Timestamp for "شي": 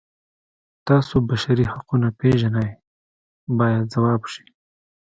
4.33-4.45